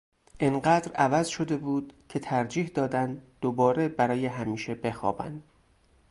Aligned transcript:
اِنقدر 0.39 0.91
عوض 0.95 1.27
شده 1.27 1.57
بود 1.57 1.93
که 2.09 2.19
ترجیح 2.19 2.67
دادن 2.67 3.21
دوباره 3.41 3.87
برای 3.87 4.25
همیشه 4.25 4.75
بخوابن 4.75 5.43